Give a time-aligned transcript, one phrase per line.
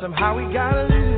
[0.00, 1.15] somehow we gotta lose.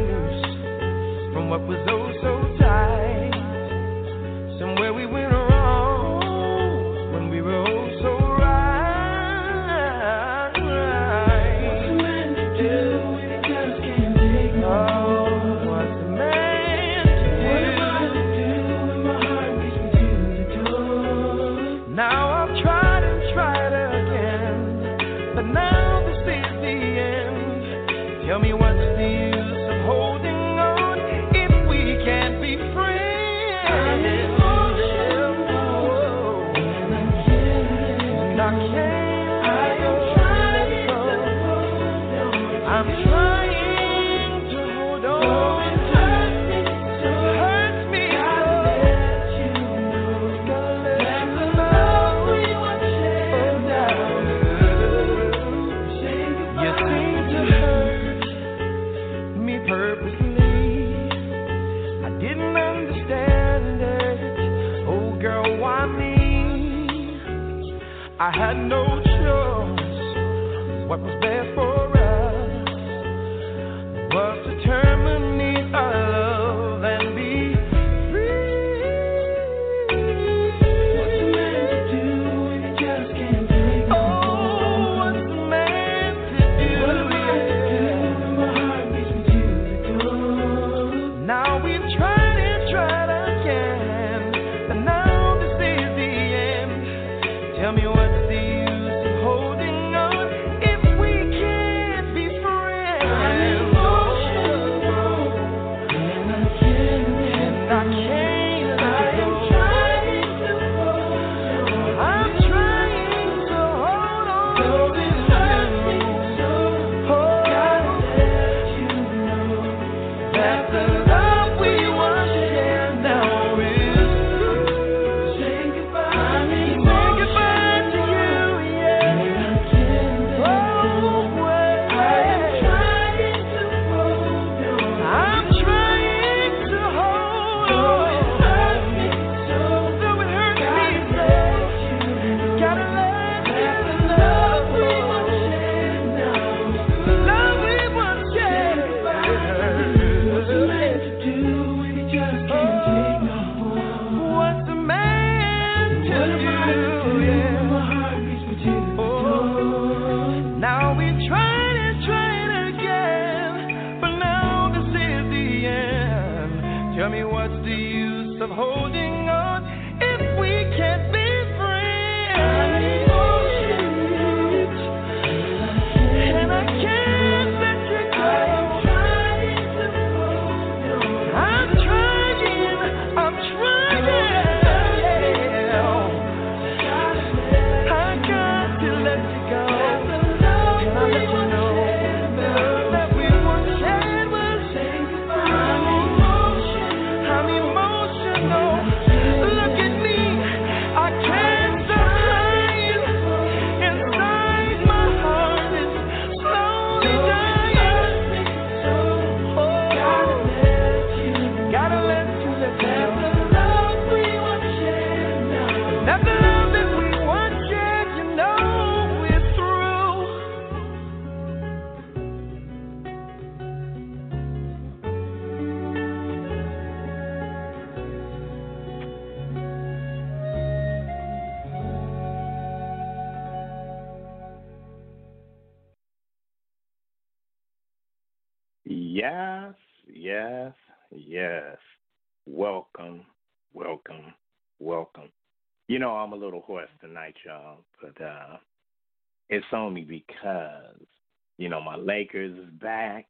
[252.09, 253.27] Lakers is back,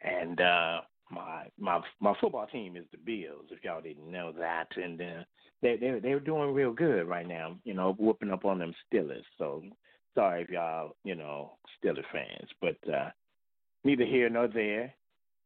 [0.00, 0.80] and uh,
[1.10, 3.46] my my my football team is the Bills.
[3.50, 5.24] If y'all didn't know that, and uh,
[5.60, 7.56] they they they're doing real good right now.
[7.64, 9.24] You know, whooping up on them Steelers.
[9.38, 9.64] So
[10.14, 13.10] sorry if y'all you know Steelers fans, but uh,
[13.82, 14.94] neither here nor there.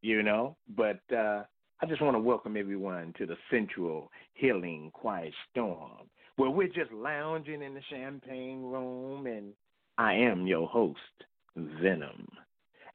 [0.03, 1.45] You know, but uh,
[1.81, 6.91] I just want to welcome everyone to the Sensual Healing Quiet Storm, where we're just
[6.91, 9.53] lounging in the champagne room, and
[9.97, 10.99] I am your host,
[11.55, 12.27] Venom.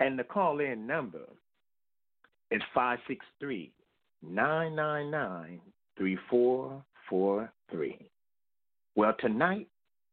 [0.02, 1.22] And the call in number
[2.50, 3.70] is 563
[4.20, 5.60] 999
[5.96, 8.10] 3443.
[8.96, 9.68] Well, tonight,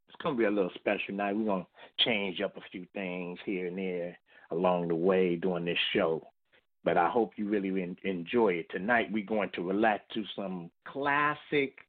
[0.07, 1.35] it's going to be a little special night.
[1.35, 4.15] We're going to change up a few things here and there
[4.51, 6.27] along the way during this show.
[6.83, 8.69] But I hope you really enjoy it.
[8.69, 11.79] Tonight, we're going to relax to some classic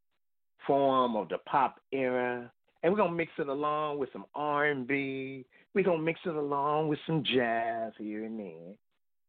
[0.67, 2.51] form of the pop era.
[2.83, 5.45] And we're going to mix it along with some R&B
[5.75, 8.75] we're gonna mix it along with some jazz here and there.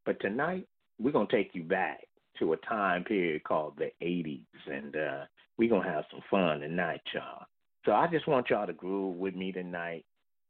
[0.05, 0.67] But tonight
[0.99, 1.99] we're gonna take you back
[2.39, 5.25] to a time period called the '80s, and uh,
[5.57, 7.45] we're gonna have some fun tonight, y'all.
[7.85, 10.05] So I just want y'all to groove with me tonight,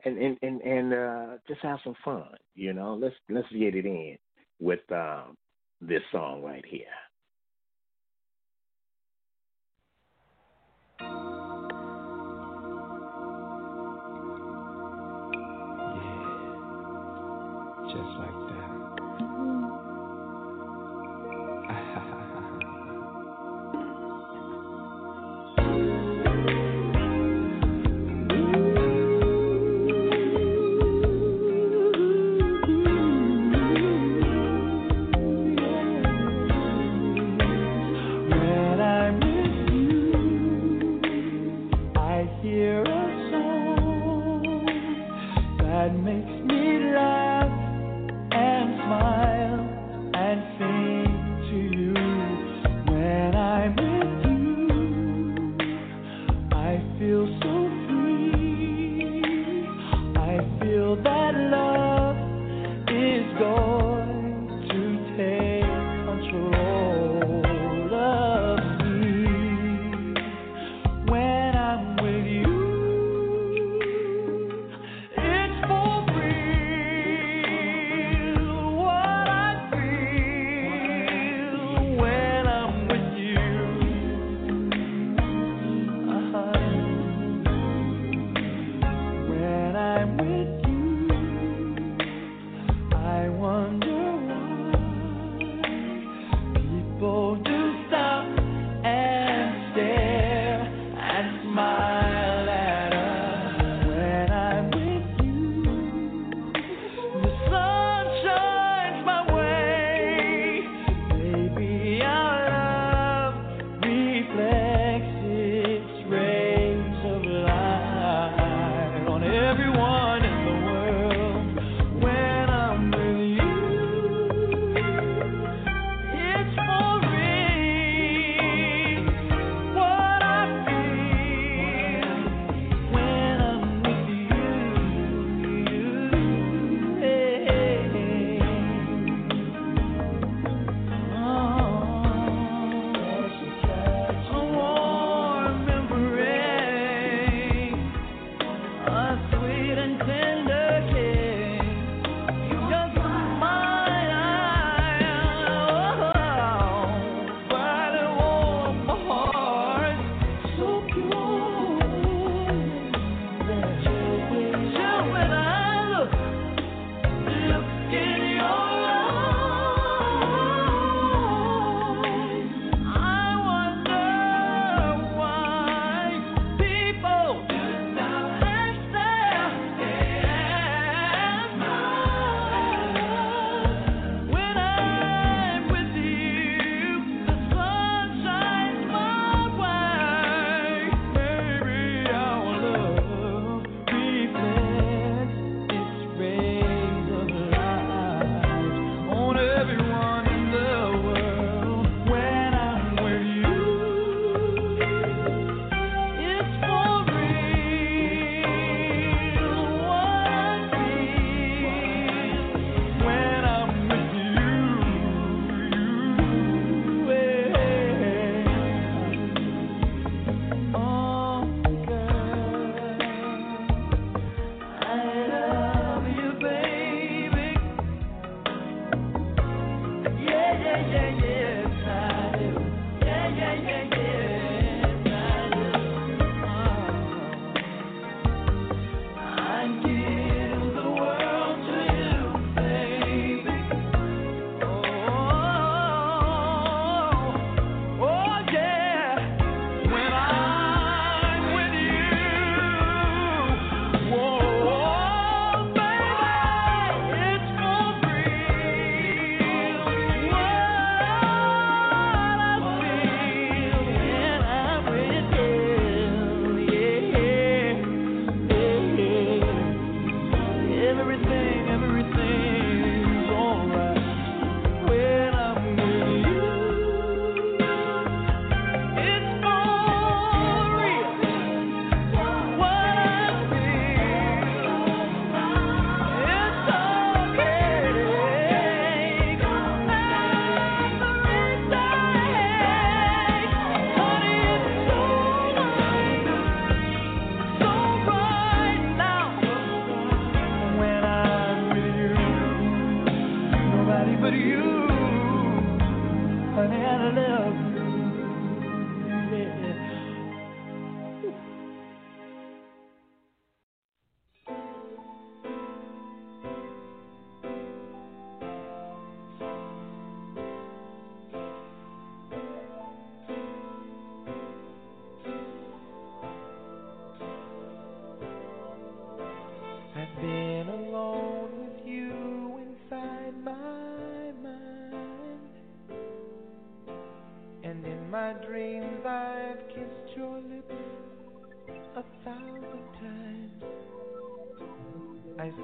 [0.06, 2.36] and and and, and uh, just have some fun.
[2.56, 4.18] You know, let's let's get it in
[4.60, 5.36] with um,
[5.82, 6.86] this song right here.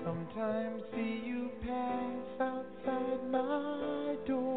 [0.03, 4.56] Sometimes see you pass outside my door.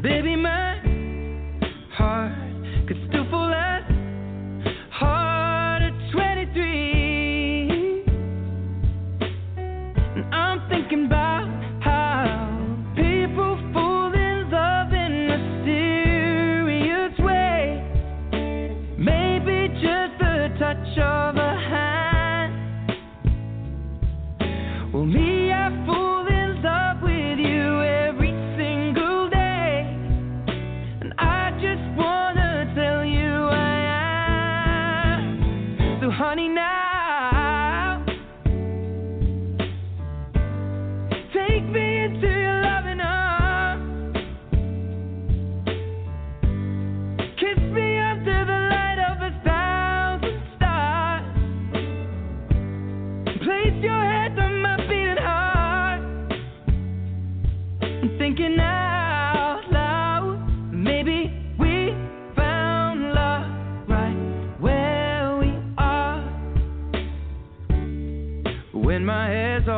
[0.00, 0.36] baby,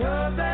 [0.00, 0.49] Cause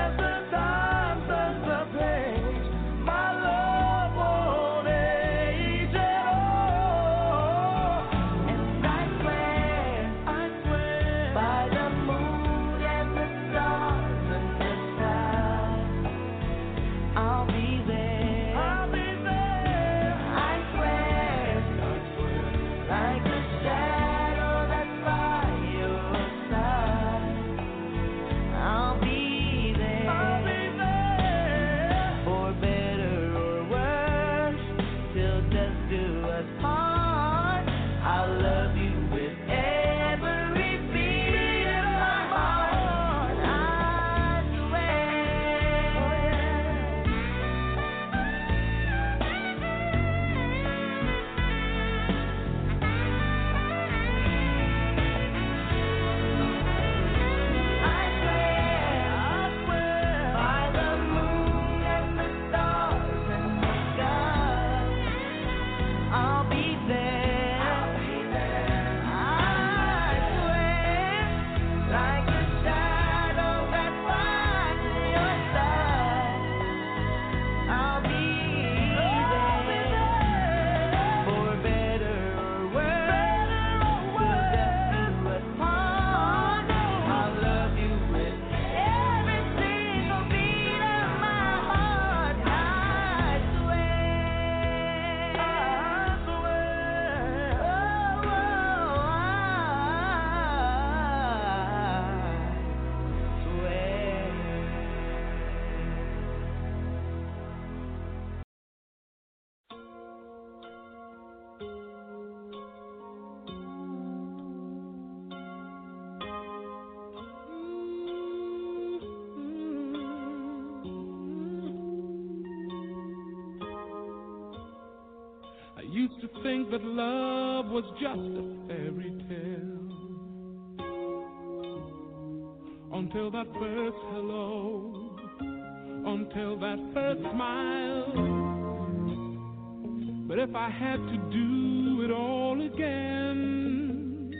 [140.66, 144.32] I had to do it all again,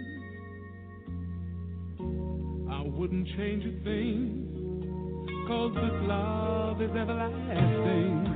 [2.68, 8.26] I wouldn't change a thing, cause this love is everlasting.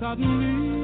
[0.00, 0.83] Suddenly,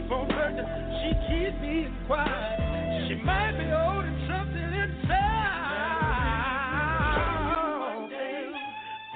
[0.00, 0.28] keep on.
[1.02, 3.08] She keeps me quiet.
[3.08, 5.08] She might be holding something inside.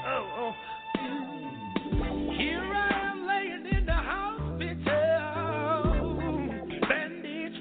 [0.07, 0.55] Oh, oh, oh.
[2.37, 4.83] Here I am laying in the hospital,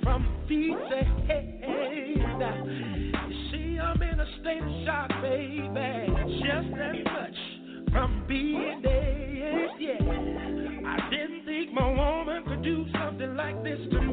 [0.03, 1.48] from feet to head.
[3.30, 5.69] You see, I'm in a state of shock, baby.
[6.39, 7.38] Just that much
[7.91, 8.70] from being.
[13.64, 14.11] this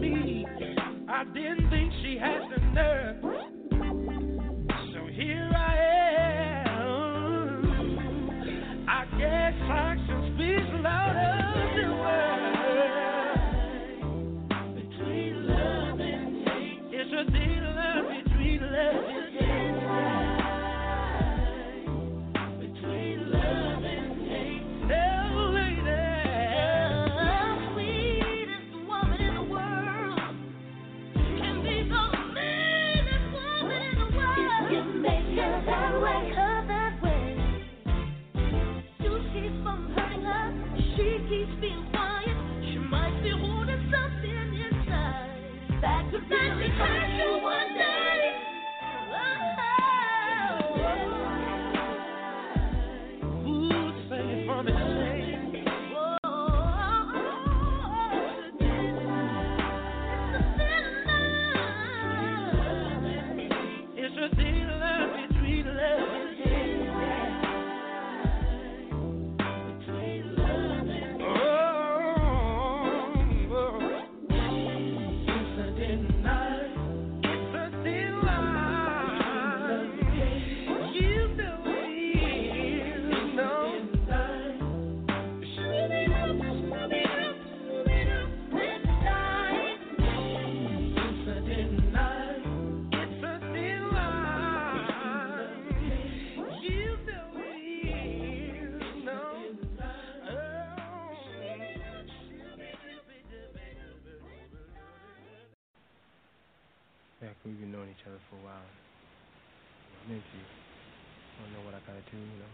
[112.09, 112.53] to, you know,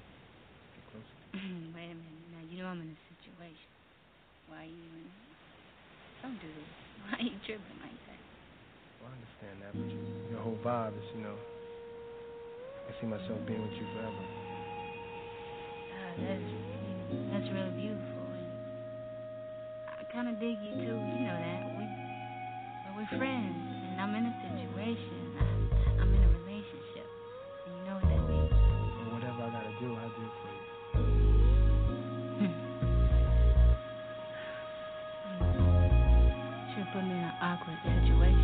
[0.74, 1.16] get closer.
[1.74, 2.26] Wait a minute.
[2.34, 3.70] Now, you know I'm in a situation.
[4.50, 5.06] Why you even...
[6.22, 6.72] Don't do this.
[7.04, 8.22] Why are you tripping like that?
[8.98, 10.00] Well, I understand that, but you,
[10.32, 14.24] your whole vibe is, you know, I see myself being with you forever.
[15.94, 16.50] Uh, that's,
[17.32, 18.26] that's really beautiful.
[18.34, 18.48] And
[20.00, 20.98] I kind of dig you, too.
[20.98, 21.60] You know that.
[21.76, 21.84] We,
[22.96, 23.56] we're friends,
[23.92, 25.23] and I'm in a situation
[36.94, 38.43] put me in an awkward situation.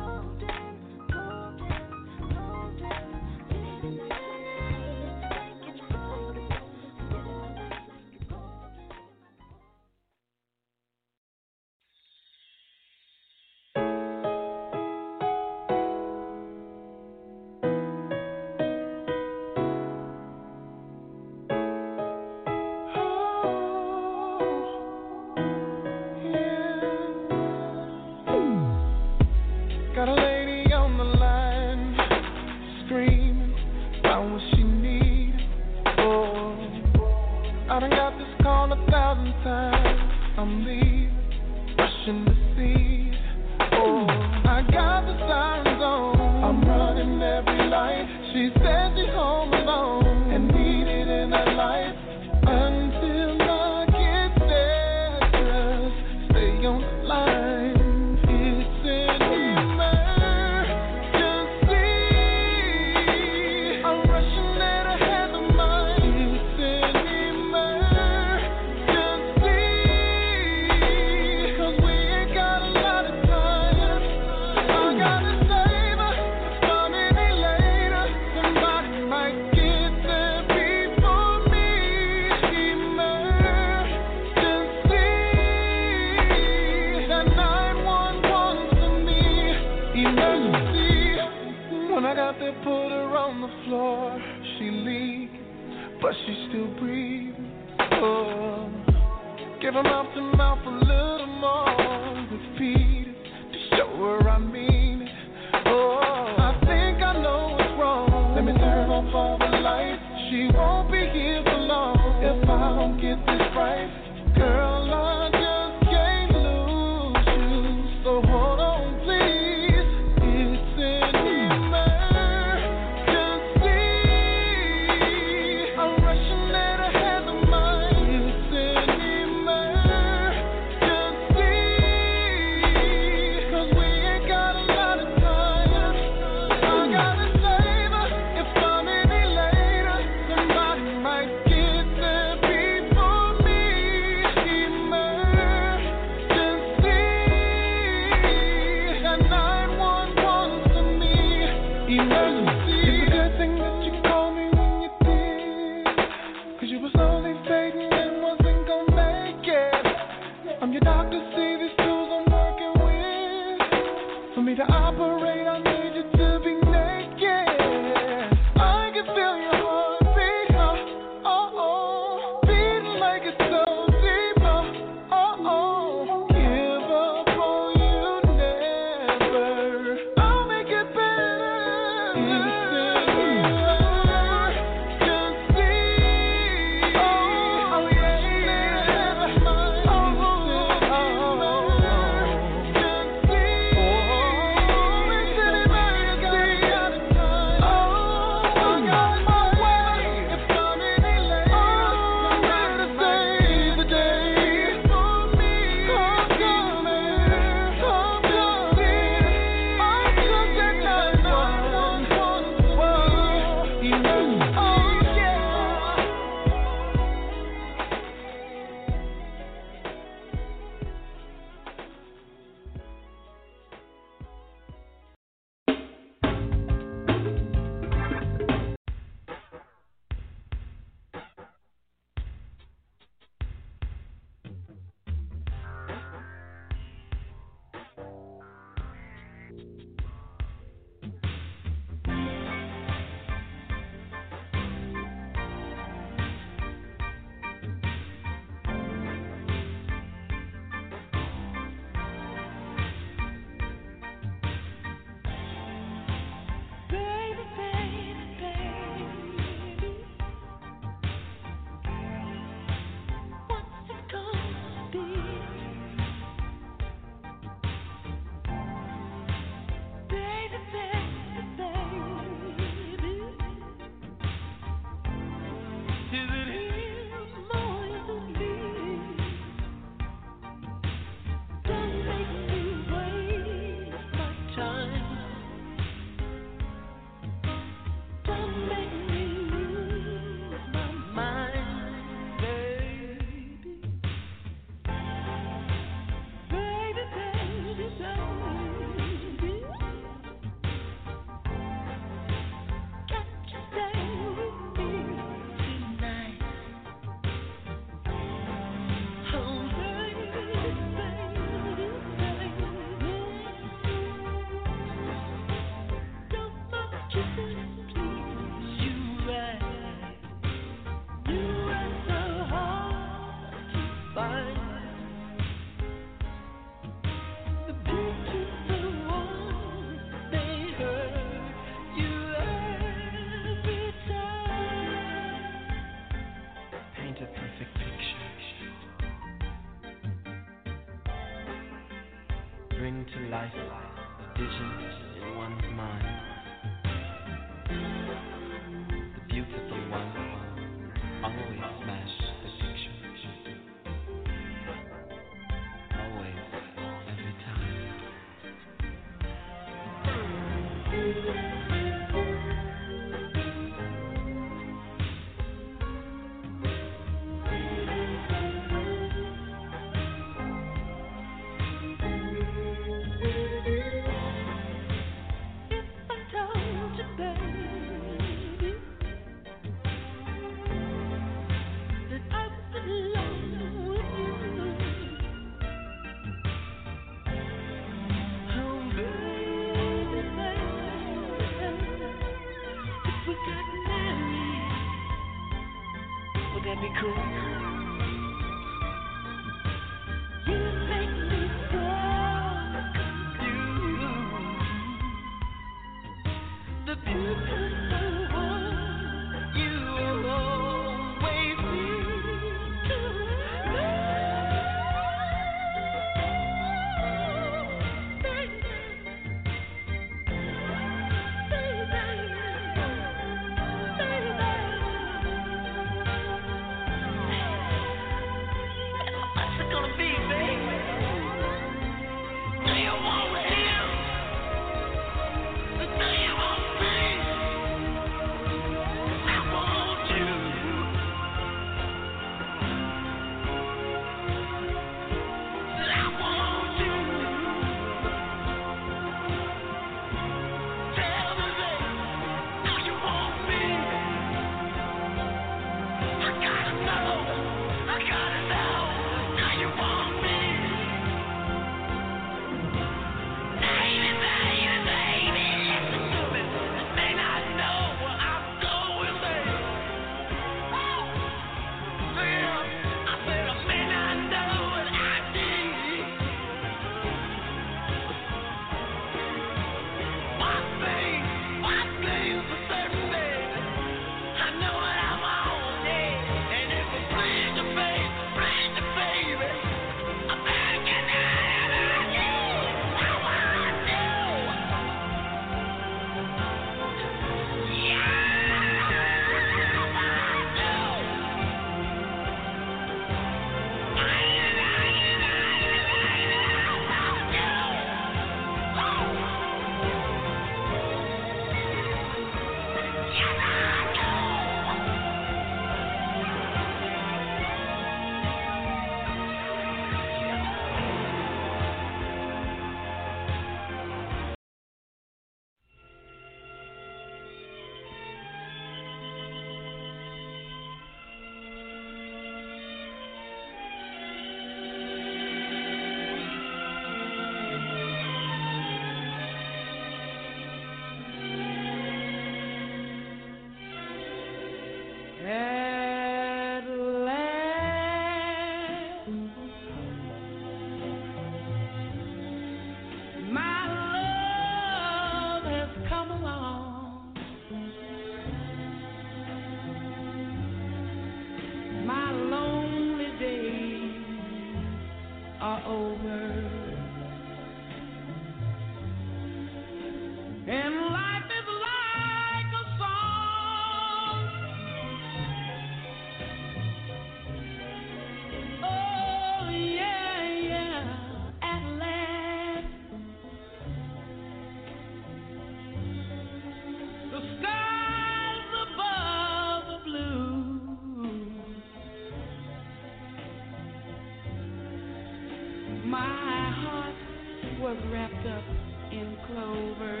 [598.27, 598.43] Up
[598.91, 600.00] in clover.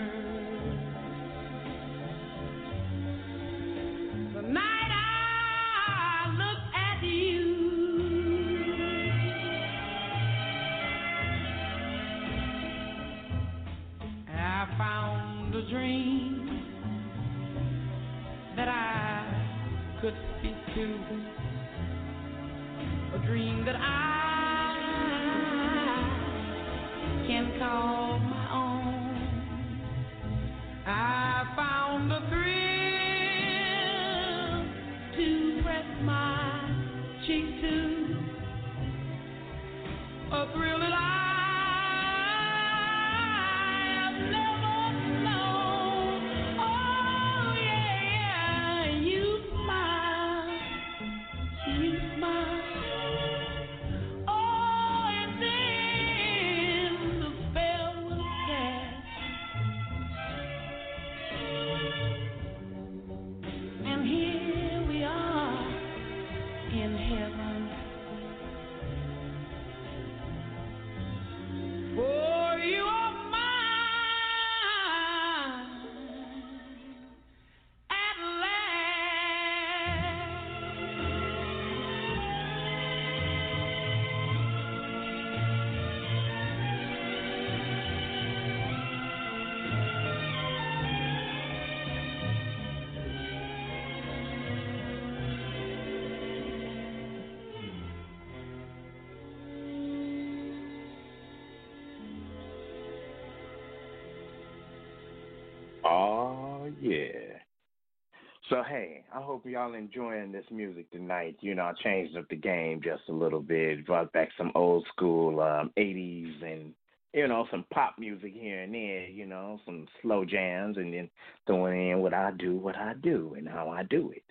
[108.51, 111.37] So hey, I hope y'all enjoying this music tonight.
[111.39, 114.85] You know, I changed up the game just a little bit, brought back some old
[114.93, 116.73] school um, '80s and
[117.13, 119.07] you know some pop music here and there.
[119.07, 121.09] You know, some slow jams, and then
[121.47, 124.23] throwing in what I do, what I do, and how I do it.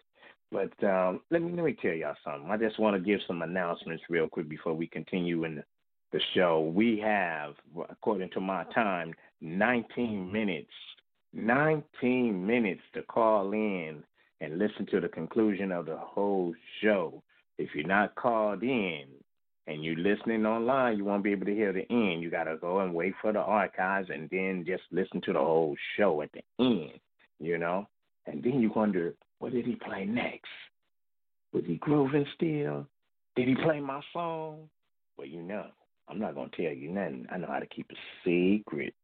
[0.53, 2.51] But um, let me let me tell y'all something.
[2.51, 5.65] I just want to give some announcements real quick before we continue in the,
[6.13, 6.71] the show.
[6.75, 7.55] We have,
[7.89, 10.75] according to my time, 19 minutes
[11.33, 14.03] 19 minutes to call in
[14.41, 17.23] and listen to the conclusion of the whole show.
[17.59, 19.05] If you're not called in
[19.67, 22.23] and you're listening online, you won't be able to hear the end.
[22.23, 25.39] You got to go and wait for the archives and then just listen to the
[25.39, 26.99] whole show at the end,
[27.39, 27.87] you know?
[28.27, 30.49] And then you wonder, what did he play next?
[31.53, 32.87] Was he grooving still?
[33.37, 34.69] Did he play my song?
[35.17, 35.67] Well, you know,
[36.09, 37.27] I'm not going to tell you nothing.
[37.31, 38.95] I know how to keep a secret.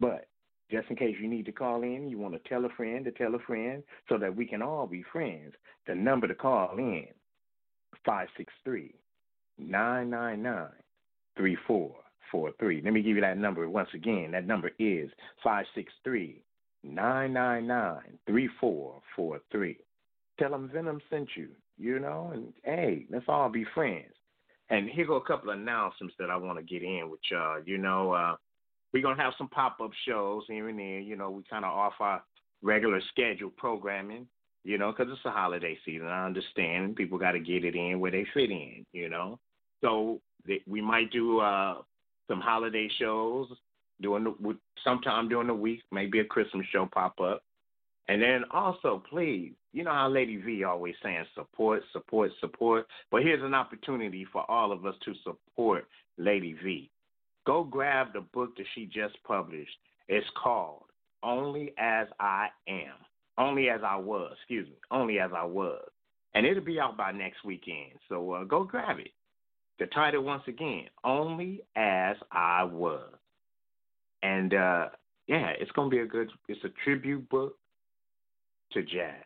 [0.00, 0.26] But
[0.70, 3.12] just in case you need to call in, you want to tell a friend to
[3.12, 5.54] tell a friend so that we can all be friends.
[5.86, 7.06] The number to call in,
[8.04, 8.94] 563
[9.58, 10.68] 999
[11.36, 12.82] 3443.
[12.84, 14.30] Let me give you that number once again.
[14.32, 15.10] That number is
[15.42, 16.42] 563
[16.84, 19.76] 999 3443.
[20.38, 24.12] Tell them Venom sent you, you know, and hey, let's all be friends.
[24.70, 27.60] And here go a couple of announcements that I want to get in with y'all.
[27.64, 28.36] You know, uh,
[28.92, 31.00] we're gonna have some pop up shows here and there.
[31.00, 32.22] You know, we kind of off our
[32.62, 34.26] regular scheduled programming.
[34.64, 36.08] You know, because it's a holiday season.
[36.08, 38.84] I understand people got to get it in where they fit in.
[38.92, 39.38] You know,
[39.80, 41.76] so th- we might do uh,
[42.28, 43.48] some holiday shows
[44.00, 45.82] during the sometime during the week.
[45.90, 47.42] Maybe a Christmas show pop up.
[48.08, 52.86] And then also, please, you know how Lady V always saying support, support, support.
[53.10, 55.86] But here's an opportunity for all of us to support
[56.16, 56.90] Lady V
[57.48, 59.72] go grab the book that she just published.
[60.06, 60.82] It's called
[61.22, 62.92] Only as I Am.
[63.38, 64.74] Only as I was, excuse me.
[64.90, 65.88] Only as I was.
[66.34, 67.92] And it'll be out by next weekend.
[68.10, 69.12] So uh, go grab it.
[69.78, 73.14] The title, once again, Only as I Was.
[74.22, 74.88] And uh,
[75.26, 77.56] yeah, it's going to be a good, it's a tribute book
[78.72, 79.24] to jazz.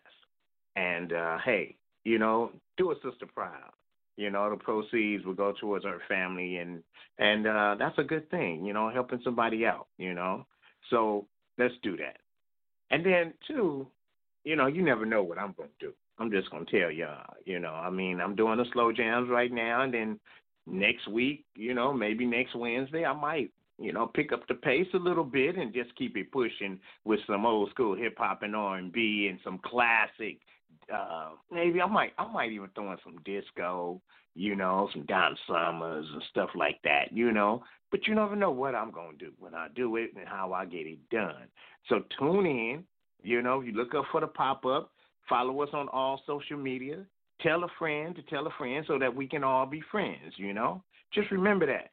[0.76, 1.74] And uh, hey,
[2.04, 3.72] you know, do a sister proud.
[4.16, 6.82] You know, the proceeds will go towards our family, and
[7.18, 8.64] and uh, that's a good thing.
[8.64, 9.86] You know, helping somebody out.
[9.98, 10.46] You know,
[10.90, 11.26] so
[11.58, 12.18] let's do that.
[12.90, 13.86] And then two,
[14.44, 15.92] you know, you never know what I'm going to do.
[16.18, 17.34] I'm just going to tell y'all.
[17.46, 20.20] You know, I mean, I'm doing the slow jams right now, and then
[20.66, 24.86] next week, you know, maybe next Wednesday, I might you know, pick up the pace
[24.94, 28.54] a little bit and just keep it pushing with some old school hip hop and
[28.54, 30.38] R and B and some classic
[30.92, 34.00] uh, maybe I might I might even throw in some disco,
[34.34, 37.62] you know, some Donna Summers and stuff like that, you know.
[37.90, 40.64] But you never know what I'm gonna do when I do it and how I
[40.64, 41.48] get it done.
[41.88, 42.84] So tune in,
[43.22, 44.90] you know, you look up for the pop up,
[45.28, 47.04] follow us on all social media,
[47.40, 50.54] tell a friend to tell a friend so that we can all be friends, you
[50.54, 50.82] know.
[51.12, 51.90] Just remember that.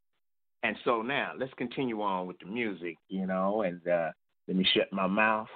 [0.63, 4.09] And so now let's continue on with the music, you know, and uh,
[4.47, 5.47] let me shut my mouth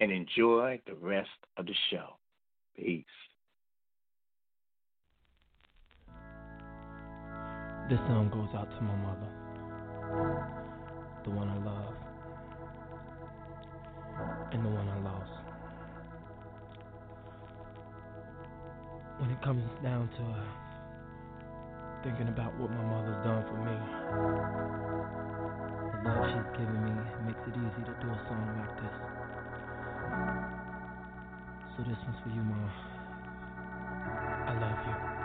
[0.00, 2.16] and enjoy the rest of the show.
[2.76, 3.04] Peace.
[7.88, 9.30] This song goes out to my mother,
[11.24, 11.94] the one I love,
[14.52, 15.32] and the one I lost.
[19.20, 20.44] When it comes down to uh,
[22.04, 23.76] thinking about what my mother's done for me,
[26.04, 26.92] the love she's given me
[27.24, 29.25] makes it easy to do a song like this.
[31.76, 32.70] So this one's for you, Mom.
[34.30, 35.15] I love you.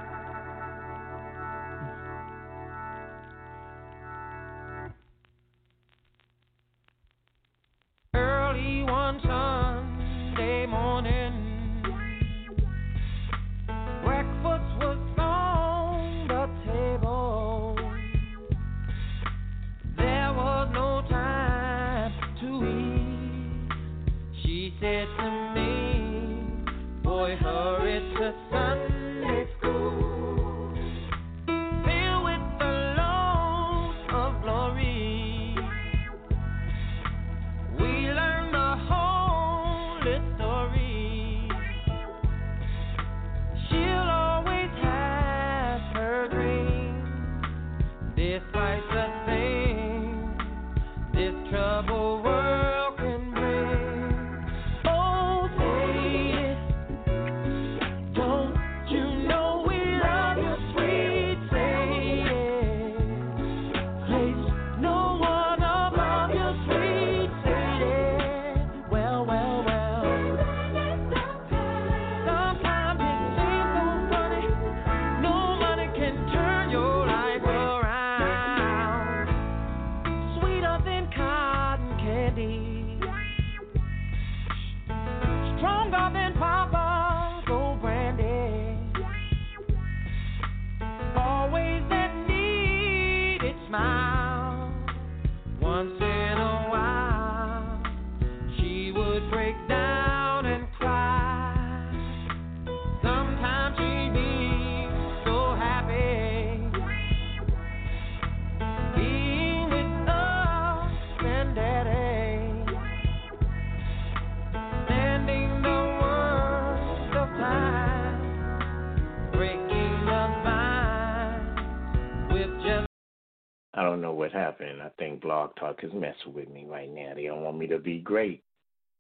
[125.21, 127.13] Blog Talk is messing with me right now.
[127.15, 128.43] They don't want me to be great.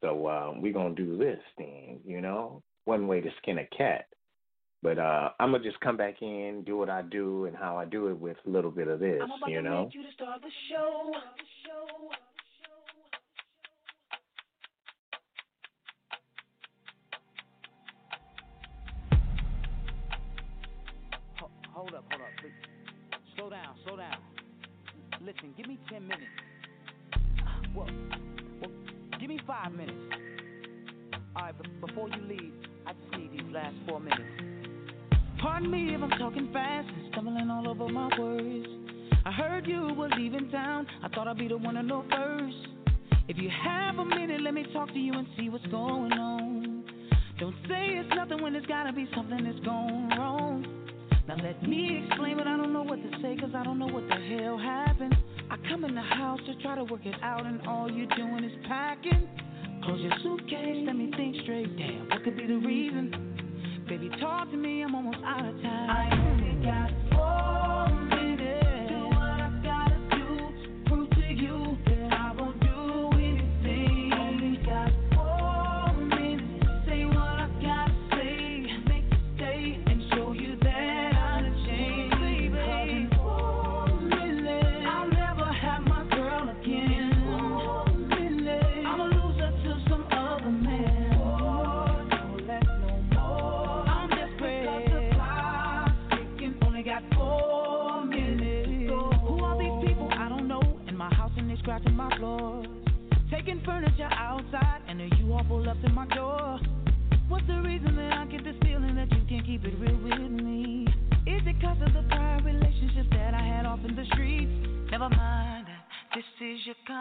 [0.01, 2.63] So uh, we're going to do this thing, you know?
[2.85, 4.05] One way to skin a cat.
[4.83, 7.77] But uh, I'm going to just come back in, do what I do, and how
[7.77, 9.83] I do it with a little bit of this, I'm about you know?
[9.83, 11.11] make you to start the show.
[21.73, 22.51] Hold up, hold up, please.
[23.35, 24.40] Slow down, slow down.
[25.23, 26.25] Listen, give me 10 minutes.
[27.75, 27.87] Well,
[28.59, 28.71] well
[29.19, 29.99] give me five minutes.
[31.35, 32.53] All right, but before you leave,
[32.87, 34.23] I just need these last four minutes.
[35.39, 38.67] Pardon me if I'm talking fast and stumbling all over my words.
[39.23, 40.87] I heard you were leaving town.
[41.03, 42.57] I thought I'd be the one to know first.
[43.27, 46.83] If you have a minute, let me talk to you and see what's going on.
[47.39, 50.70] Don't say it's nothing when there's gotta be something that's gone wrong.
[51.31, 53.87] Now let me explain, but I don't know what to say, cause I don't know
[53.87, 55.15] what the hell happened.
[55.49, 58.43] I come in the house to try to work it out, and all you're doing
[58.43, 59.29] is packing.
[59.85, 61.77] Close your suitcase, let me think straight.
[61.77, 63.85] Damn, what could be the reason?
[63.87, 66.30] Baby, talk to me, I'm almost out of time.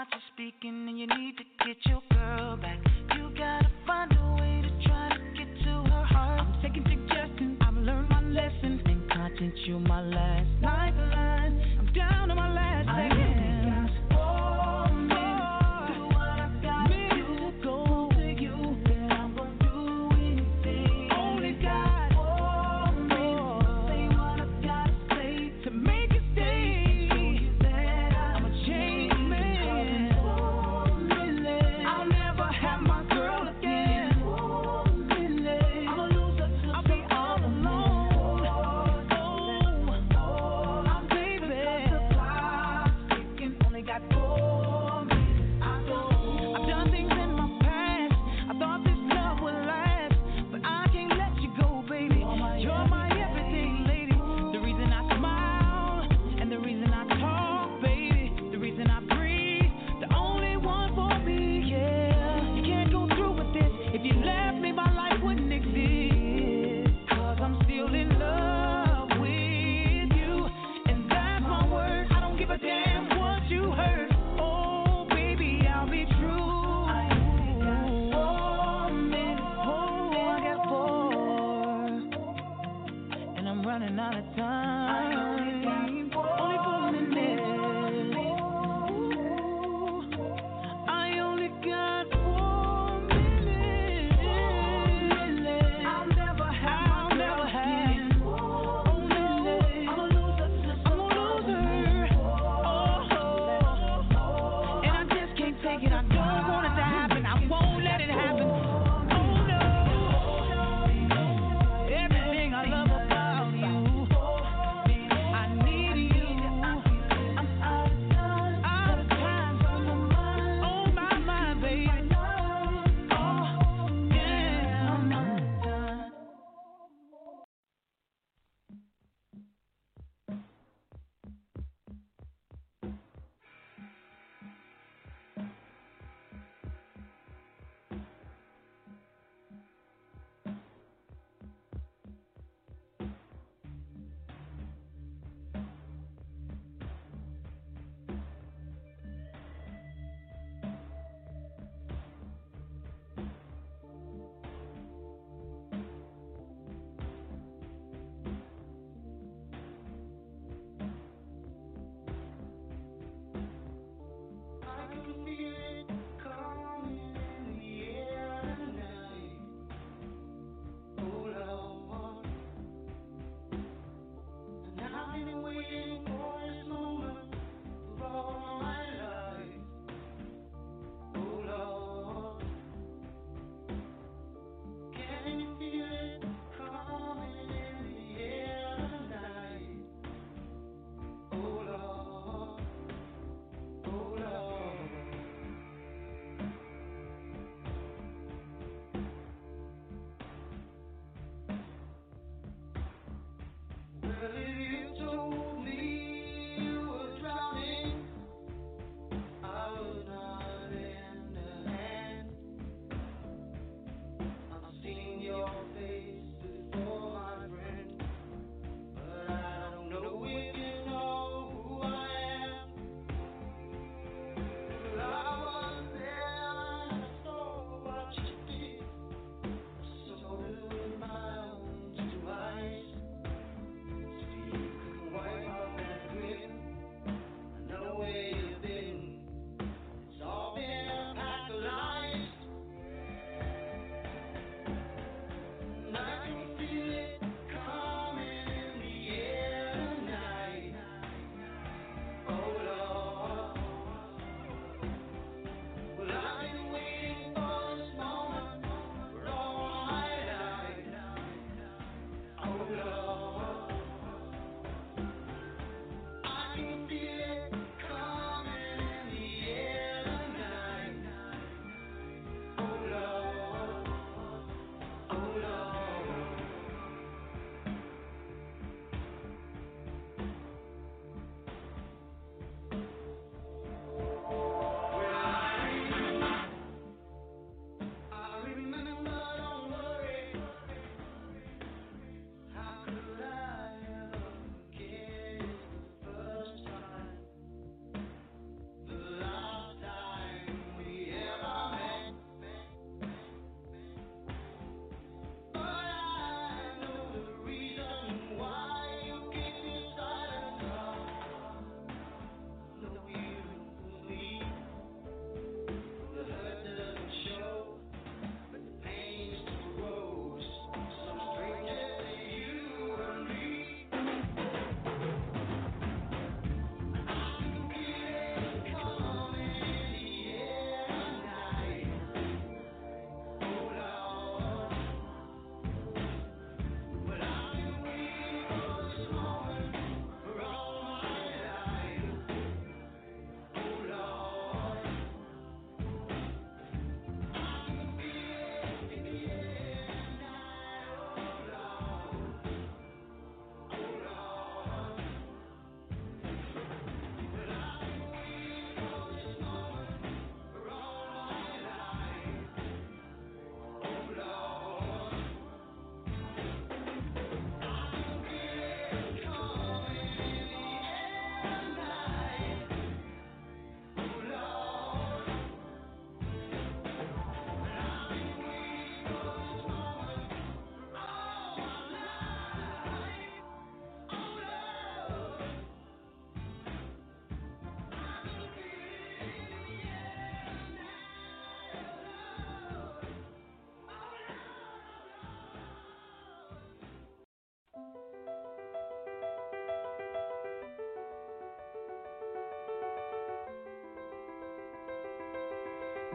[0.01, 2.20] not speaking, and you need to get your.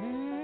[0.05, 0.34] Some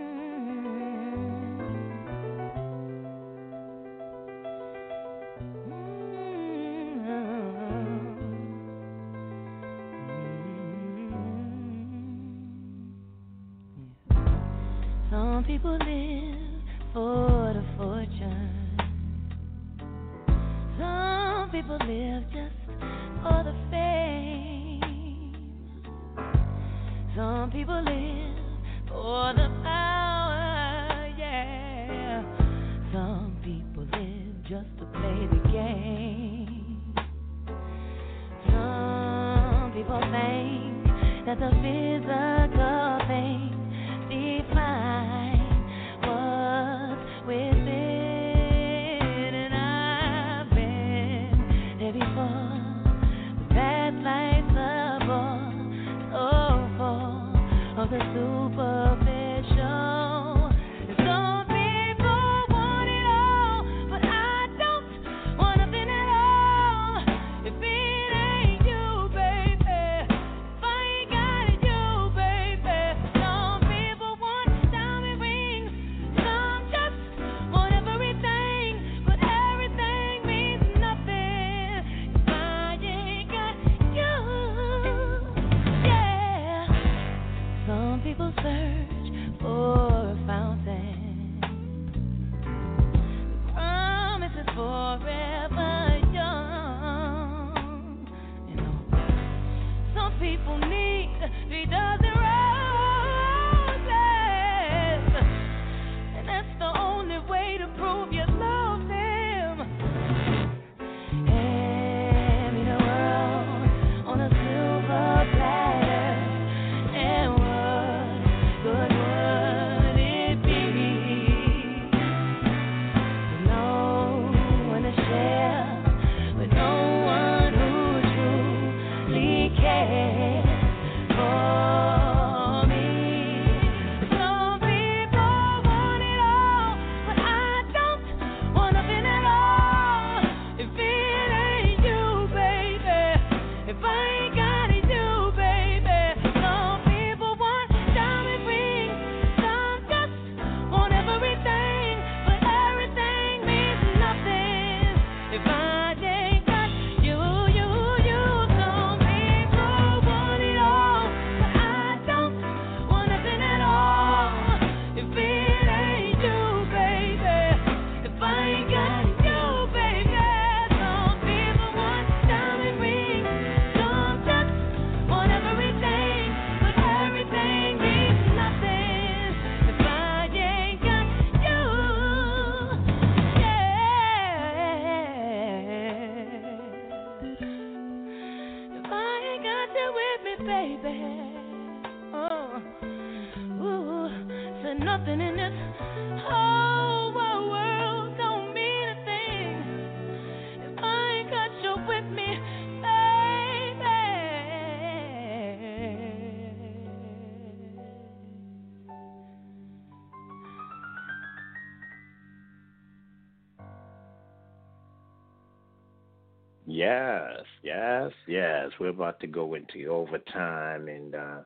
[218.79, 221.37] We're about to go into overtime and uh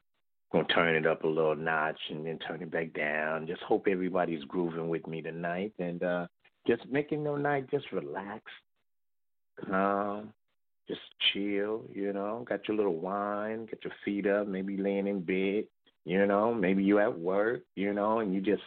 [0.51, 3.47] gonna turn it up a little notch and then turn it back down.
[3.47, 6.27] Just hope everybody's grooving with me tonight and uh
[6.67, 8.43] just making your night just relax,
[9.69, 10.33] calm,
[10.87, 12.45] just chill, you know.
[12.47, 15.65] Got your little wine, get your feet up, maybe laying in bed,
[16.05, 18.63] you know, maybe you at work, you know, and you just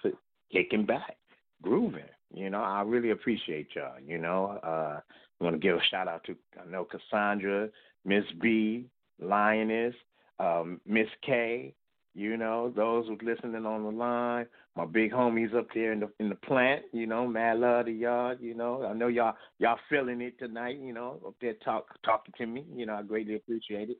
[0.52, 1.16] kicking back,
[1.62, 2.02] grooving.
[2.32, 4.58] You know, I really appreciate y'all, you know.
[4.62, 5.00] Uh
[5.40, 7.68] I want to give a shout out to I know Cassandra,
[8.04, 8.86] Miss B,
[9.20, 9.94] Lioness,
[10.38, 11.74] um, Miss K.
[12.14, 14.46] You know those who's listening on the line.
[14.74, 16.82] My big homies up there in the in the plant.
[16.92, 18.34] You know, mad love to y'all.
[18.40, 20.78] You know, I know y'all y'all feeling it tonight.
[20.80, 22.64] You know, up there talk talking to me.
[22.74, 23.98] You know, I greatly appreciate it.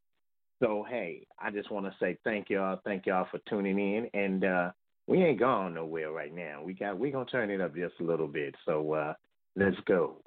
[0.61, 4.45] So hey, I just want to say thank y'all, thank y'all for tuning in, and
[4.45, 4.71] uh,
[5.07, 6.63] we ain't gone nowhere right now.
[6.63, 8.55] We got we gonna turn it up just a little bit.
[8.67, 9.15] So uh,
[9.55, 10.23] let's go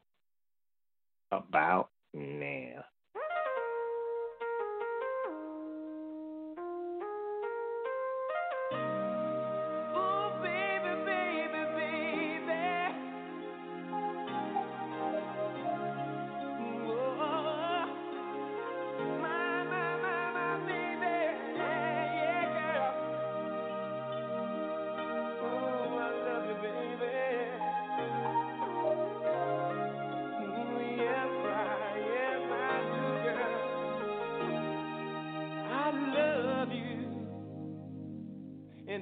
[1.32, 2.86] about now.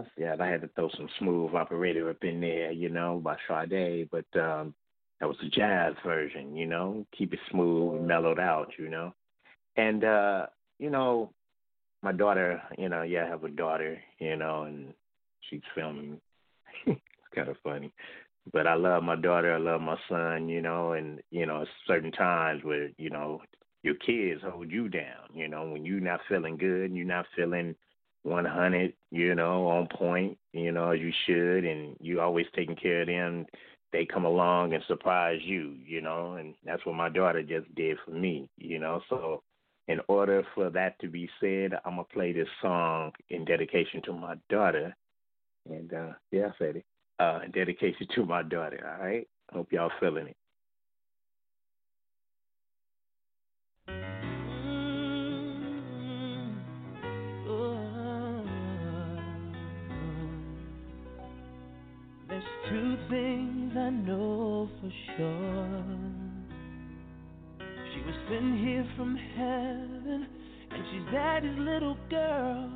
[0.00, 0.44] yes, yeah.
[0.44, 4.40] I had to throw some smooth operator up in there, you know, by Sade, but
[4.40, 4.74] um
[5.20, 7.06] that was the jazz version, you know.
[7.16, 9.12] Keep it smooth, mellowed out, you know.
[9.76, 10.46] And uh,
[10.78, 11.32] you know,
[12.02, 14.94] my daughter, you know, yeah, I have a daughter, you know, and
[15.48, 16.20] she's filming.
[16.86, 17.00] it's
[17.34, 17.92] kind of funny,
[18.52, 19.54] but I love my daughter.
[19.54, 23.42] I love my son, you know, and you know, certain times where you know
[23.82, 25.28] your kids hold you down.
[25.34, 27.74] You know, when you're not feeling good, you're not feeling
[28.22, 33.02] 100, you know, on point, you know, as you should, and you always taking care
[33.02, 33.46] of them.
[33.92, 37.98] They come along and surprise you, you know, and that's what my daughter just did
[38.04, 39.00] for me, you know.
[39.08, 39.42] So
[39.88, 44.12] in order for that to be said, I'm gonna play this song in dedication to
[44.12, 44.94] my daughter.
[45.68, 46.84] And uh yeah, I said it.
[47.18, 49.26] Uh dedication to my daughter, all right?
[49.52, 50.36] Hope y'all feeling it.
[63.70, 65.84] Things I know for sure.
[67.92, 70.26] She was sent here from heaven,
[70.70, 72.70] and she's daddy's little girl.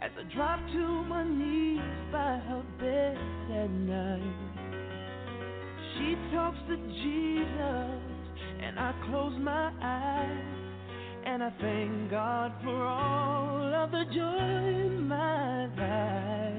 [0.00, 1.80] As I drop to my knees
[2.12, 3.18] by her bed
[3.56, 4.22] at night,
[5.94, 8.02] she talks to Jesus,
[8.62, 10.54] and I close my eyes.
[11.26, 16.58] And I thank God for all of the joy in my life.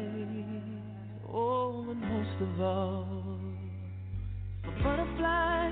[1.34, 3.28] Oh, and most of all,
[4.84, 5.72] butterfly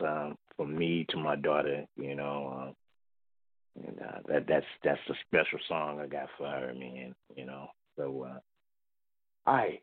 [0.00, 1.84] um, me to my daughter.
[1.96, 6.72] You know, um, and uh, that that's that's a special song I got for her,
[6.74, 7.14] man.
[7.36, 8.38] You know, so uh,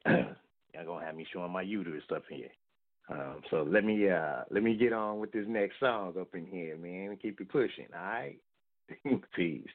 [0.08, 2.50] y'all gonna have me showing my uterus up here.
[3.10, 6.46] Um, so let me uh, let me get on with this next song up in
[6.46, 7.18] here, man.
[7.22, 8.38] Keep it pushing, all right?
[9.36, 9.66] Peace.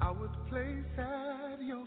[0.00, 1.86] I would place at your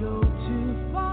[0.00, 1.11] Go too far.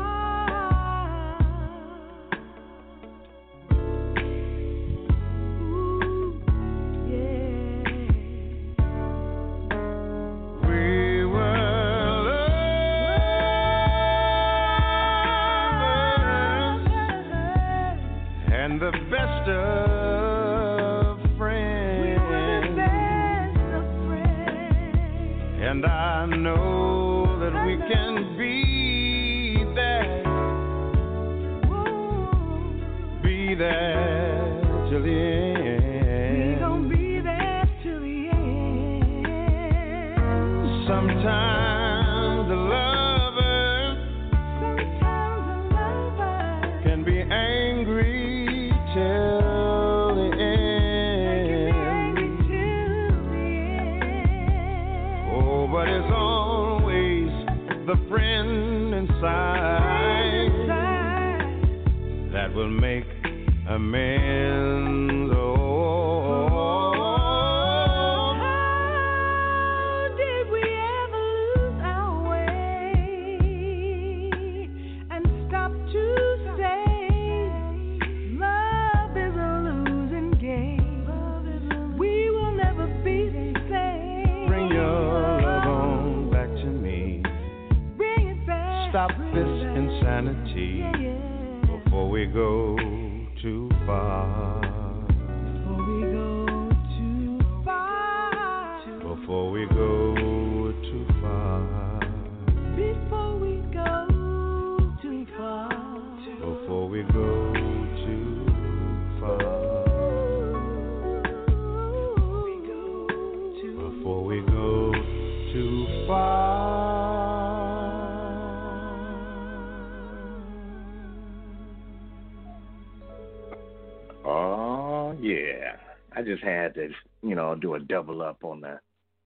[127.99, 128.79] Double up on the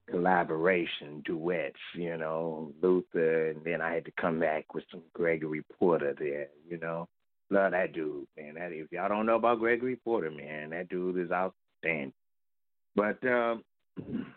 [0.10, 5.64] collaboration duets, you know, Luther, and then I had to come back with some Gregory
[5.78, 7.08] Porter there, you know.
[7.52, 8.56] Love that dude, man.
[8.56, 12.14] That if y'all don't know about Gregory Porter, man, that dude is outstanding.
[12.96, 13.64] But um,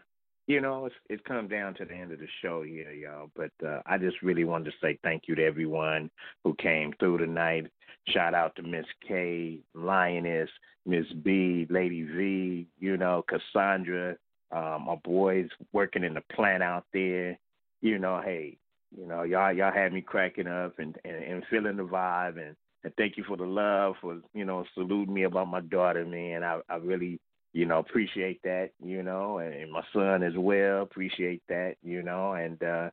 [0.47, 3.31] you know, it's it's come down to the end of the show here, y'all.
[3.35, 6.11] But uh, I just really wanted to say thank you to everyone
[6.45, 7.69] who came through tonight.
[8.09, 10.51] Shout out to Miss K, Lioness,
[10.85, 14.17] Miss B, Lady V, you know, Cassandra,
[14.53, 17.39] um, my boys working in the plant out there.
[17.81, 18.59] You know, hey,
[18.97, 22.57] you know, y'all y'all had me cracking up and, and, and feeling the vibe and,
[22.85, 26.45] and thank you for the love for, you know, saluting me about my daughter, man.
[26.45, 27.21] I, I really
[27.57, 32.35] you know, appreciate that, you know, and my son as well, appreciate that, you know,
[32.35, 32.91] and uh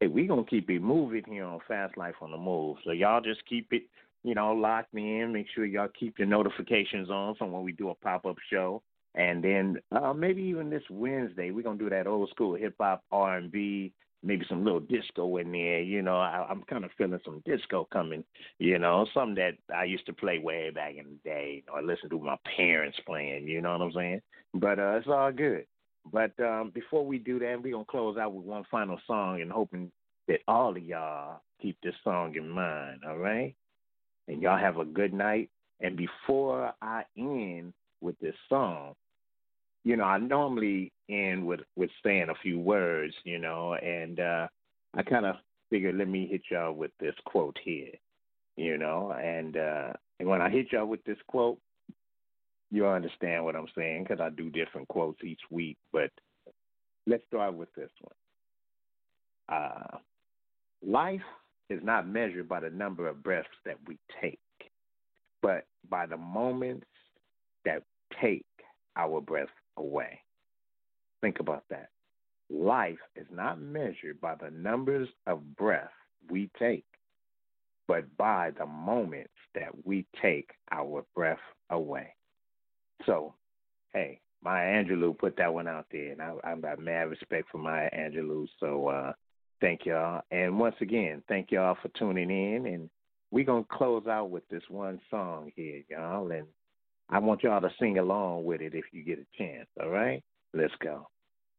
[0.00, 2.78] hey, we gonna keep it moving here on Fast Life on the Move.
[2.84, 3.82] So y'all just keep it,
[4.24, 5.34] you know, locked in.
[5.34, 8.82] Make sure y'all keep your notifications on for when we do a pop up show.
[9.16, 13.02] And then uh maybe even this Wednesday we're gonna do that old school hip hop
[13.10, 15.80] R and B, maybe some little disco in there.
[15.80, 18.24] You know, I, I'm kind of feeling some disco coming.
[18.58, 22.10] You know, something that I used to play way back in the day, or listen
[22.10, 23.48] to my parents playing.
[23.48, 24.22] You know what I'm saying?
[24.54, 25.66] But uh, it's all good.
[26.12, 29.50] But um, before we do that, we're gonna close out with one final song, and
[29.50, 29.90] hoping
[30.28, 33.00] that all of y'all keep this song in mind.
[33.06, 33.54] All right,
[34.28, 35.50] and y'all have a good night.
[35.80, 38.94] And before I end with this song,
[39.86, 44.48] you know, I normally end with with saying a few words, you know, and uh
[44.96, 45.36] I kind of
[45.70, 47.92] figured let me hit y'all with this quote here,
[48.56, 51.60] you know, and uh and when I hit y'all with this quote,
[52.72, 55.76] you'll understand what I'm saying because I do different quotes each week.
[55.92, 56.10] But
[57.06, 59.60] let's start with this one.
[59.60, 59.98] Uh,
[60.84, 61.20] life
[61.70, 64.40] is not measured by the number of breaths that we take,
[65.42, 66.86] but by the moments
[67.64, 67.84] that
[68.20, 68.46] take
[68.96, 70.20] our breath away.
[71.20, 71.90] Think about that.
[72.50, 75.90] Life is not measured by the numbers of breath
[76.30, 76.84] we take,
[77.88, 81.38] but by the moments that we take our breath
[81.70, 82.14] away.
[83.04, 83.34] So,
[83.92, 87.58] hey, Maya Angelou put that one out there, and I, I've got mad respect for
[87.58, 88.46] Maya Angelou.
[88.60, 89.12] So, uh,
[89.60, 90.22] thank y'all.
[90.30, 92.66] And once again, thank y'all for tuning in.
[92.66, 92.90] And
[93.30, 96.30] we're going to close out with this one song here, y'all.
[96.30, 96.46] And
[97.08, 100.22] I want y'all to sing along with it if you get a chance, all right?
[100.52, 101.08] Let's go.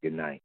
[0.03, 0.41] Good night.